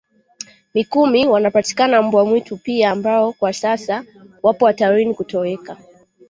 [0.73, 4.05] Mikumi wanapatikana mbwa mwitu pia ambao kwa sasa
[4.43, 5.77] wapo hatarini kutoweka